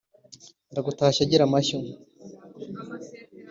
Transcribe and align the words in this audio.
Ndagutashya 0.71 1.29
gira 1.29 1.43
amashyo 1.47 1.77